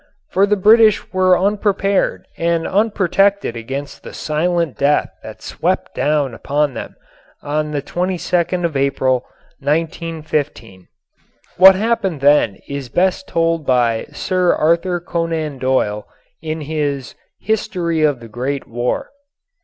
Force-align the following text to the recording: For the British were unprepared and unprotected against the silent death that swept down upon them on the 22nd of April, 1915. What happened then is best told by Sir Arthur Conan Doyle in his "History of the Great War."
For 0.31 0.47
the 0.47 0.55
British 0.55 1.13
were 1.13 1.37
unprepared 1.39 2.25
and 2.35 2.65
unprotected 2.67 3.55
against 3.55 4.01
the 4.01 4.13
silent 4.15 4.75
death 4.75 5.09
that 5.21 5.43
swept 5.43 5.93
down 5.93 6.33
upon 6.33 6.73
them 6.73 6.95
on 7.43 7.69
the 7.69 7.83
22nd 7.83 8.65
of 8.65 8.75
April, 8.75 9.23
1915. 9.59 10.87
What 11.57 11.75
happened 11.75 12.19
then 12.19 12.57
is 12.67 12.89
best 12.89 13.27
told 13.27 13.63
by 13.63 14.07
Sir 14.11 14.53
Arthur 14.55 14.99
Conan 14.99 15.59
Doyle 15.59 16.07
in 16.41 16.61
his 16.61 17.13
"History 17.39 18.01
of 18.01 18.19
the 18.21 18.27
Great 18.27 18.67
War." 18.67 19.11